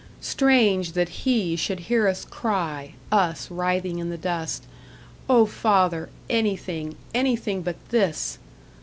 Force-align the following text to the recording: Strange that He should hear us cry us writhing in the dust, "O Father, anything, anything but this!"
Strange 0.19 0.93
that 0.93 1.09
He 1.27 1.55
should 1.55 1.81
hear 1.81 2.07
us 2.07 2.25
cry 2.25 2.95
us 3.11 3.51
writhing 3.51 3.99
in 3.99 4.09
the 4.09 4.17
dust, 4.17 4.63
"O 5.29 5.45
Father, 5.45 6.09
anything, 6.27 6.95
anything 7.13 7.61
but 7.61 7.75
this!" 7.89 8.39